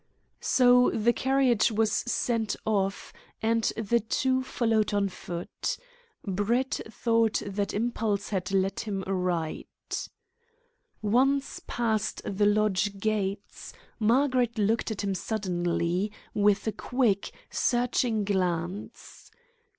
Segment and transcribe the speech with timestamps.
[0.39, 5.77] So the carriage was sent off, and the two followed on foot.
[6.25, 10.07] Brett thought that impulse had led him aright.
[11.03, 19.29] Once past the lodge gates, Margaret looked at him suddenly, with a quick, searching glance.